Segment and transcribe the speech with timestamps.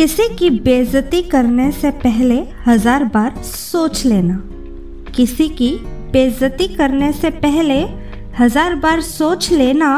[0.00, 4.34] किसी की बेजती करने से पहले हज़ार बार सोच लेना।
[5.16, 5.68] किसी की
[6.12, 7.76] बेजती करने से पहले
[8.38, 9.90] हज़ार बार सोच लेना।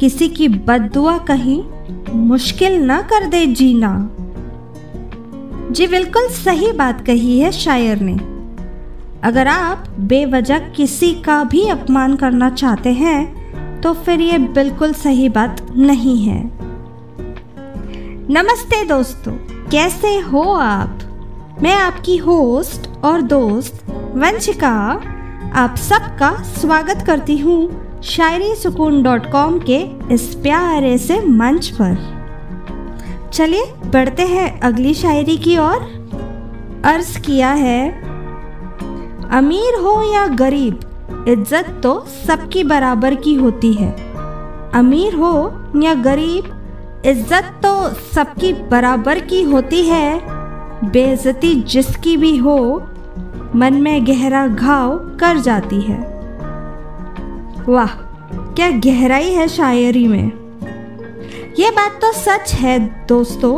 [0.00, 1.62] किसी की बददुआ कहीं
[2.20, 3.92] मुश्किल ना कर दे जीना।
[5.70, 8.16] जी बिल्कुल सही बात कही है शायर ने।
[9.22, 15.28] अगर आप बेवजह किसी का भी अपमान करना चाहते हैं तो फिर ये बिल्कुल सही
[15.30, 16.63] बात नहीं है।
[18.30, 19.32] नमस्ते दोस्तों,
[19.70, 20.98] कैसे हो आप?
[21.62, 23.82] मैं आपकी होस्ट और दोस्त
[24.14, 24.70] वंशिका,
[25.54, 29.78] आप सबका स्वागत करती हूँ शायरी सुकून डॉट कॉम के
[30.14, 35.86] इस प्यारे से मंच पर। चलिए, बढ़ते हैं अगली शायरी की ओर।
[36.84, 37.88] अर्ज़ किया है,
[39.30, 40.80] अमीर हो या गरीब,
[41.28, 43.94] इज़्ज़त तो सबकी बराबर की होती है।
[44.74, 45.34] अमीर हो
[45.76, 46.52] या गरीब
[47.06, 47.72] इज़्ज़त तो
[48.14, 50.20] सबकी बराबर की होती है,
[50.84, 52.56] बेइज्जती जिसकी भी हो,
[53.54, 55.98] मन में गहरा घाव कर जाती है।
[57.68, 57.94] वाह,
[58.54, 60.32] क्या गहराई है शायरी में।
[61.58, 63.54] ये बात तो सच है दोस्तों,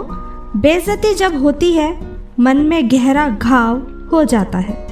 [0.61, 1.91] बेइज्जती जब होती है,
[2.41, 3.77] मन में गहरा घाव
[4.13, 4.87] हो जाता है।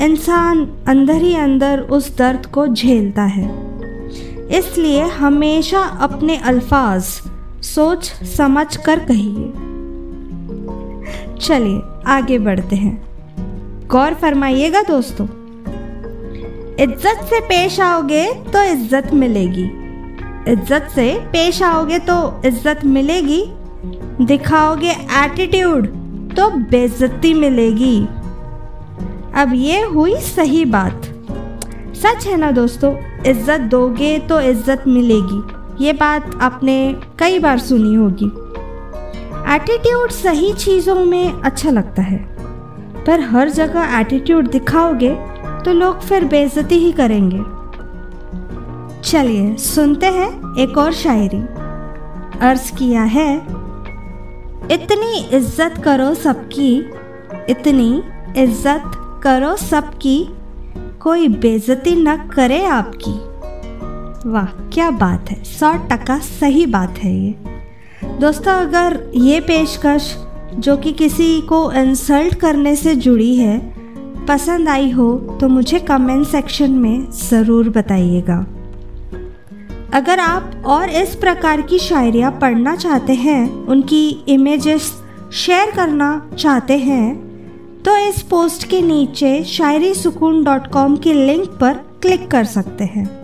[0.00, 3.48] इंसान अंदर ही अंदर उस दर्द को झेलता है।
[4.58, 7.20] इसलिए हमेशा अपने अल्फाज
[7.64, 9.52] सोच समझ कर कहिए।
[11.38, 15.26] चलिए, आगे बढ़ते हैं। गौर फरमाइएगा दोस्तों।
[16.80, 19.64] इज़्ज़त से पेश आओगे तो इज़्ज़त मिलेगी।
[20.48, 23.42] इज़्ज़त से पेश आओगे तो इज़्ज़त मिलेगी।
[24.22, 25.86] दिखाओगे एटीट्यूड
[26.36, 27.98] तो बेइज्जती मिलेगी।
[29.34, 31.06] अब ये हुई सही बात।
[31.96, 32.94] सच है ना दोस्तों?
[33.26, 35.42] इज़्ज़त दोगे तो इज़्ज़त मिलेगी।
[35.80, 36.76] ये बात आपने
[37.18, 38.26] कई बार सुनी होगी।
[39.54, 42.18] एटीट्यूड सही चीज़ों में अच्छा लगता है।
[43.06, 45.14] पर हर जगह एटीट्यूड दिखाओगे
[45.64, 47.38] तो लोग फिर बेइज्जती ही करेंगे।
[49.02, 51.40] चलिए, सुनते हैं एक और शायरी।
[52.40, 53.34] अर्ज़ किया है,
[54.72, 56.76] इतनी इज़्ज़त करो सबकी,
[57.50, 57.90] इतनी
[58.36, 60.18] इज़्ज़त करो सबकी,
[61.00, 63.18] कोई बेजती न करे आपकी।
[64.26, 67.34] वाह, क्या बात है। सौ टका सही बात है ये।
[68.20, 70.14] दोस्तों, अगर ये पेशकश,
[70.54, 73.58] जो कि किसी को इंसल्ट करने से जुड़ी है,
[74.26, 78.38] पसंद आई हो तो मुझे कमेंट सेक्शन में ज़रूर बताइएगा।
[79.94, 84.92] अगर आप और इस प्रकार की शायरियाँ पढ़ना चाहते हैं, उनकी इमेजेस
[85.34, 87.14] शेयर करना चाहते हैं
[87.84, 92.84] तो इस पोस्ट के नीचे शायरी सुकून डॉट कॉम के लिंक पर क्लिक कर सकते
[92.84, 93.19] हैं।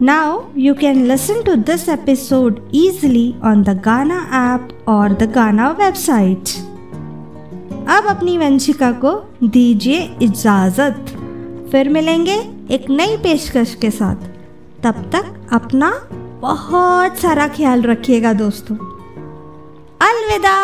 [0.00, 5.74] Now you can listen to this episode easily on the Ghana app or the Ghana
[5.74, 6.52] website.
[7.88, 9.12] अब अपनी वंशिका को
[9.42, 11.12] दीजिए इजाज़त
[11.72, 12.36] फिर मिलेंगे
[12.74, 14.24] एक नई पेशकश के साथ
[14.84, 15.92] तब तक अपना
[16.40, 18.76] बहुत सारा ख्याल रखिएगा दोस्तों
[20.08, 20.56] अलविदा